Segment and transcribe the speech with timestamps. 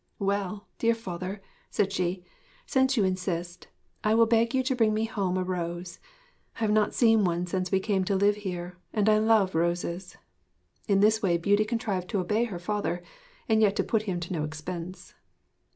[0.17, 2.23] 'Well, dear father,' said she,
[2.65, 3.67] 'since you insist,
[4.03, 5.99] I will beg you to bring me home a rose.
[6.55, 10.17] I have not seen one since we came to live here, and I love roses.'
[10.87, 13.03] In this way Beauty contrived to obey her father
[13.47, 15.13] and yet to put him to no expense.